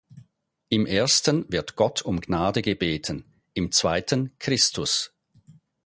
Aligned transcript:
Im 0.69 0.87
ersten 0.87 1.45
wird 1.51 1.75
Gott 1.75 2.01
um 2.01 2.21
Gnade 2.21 2.63
gebeten, 2.63 3.23
im 3.53 3.71
zweiten 3.71 4.35
Christus. 4.39 5.13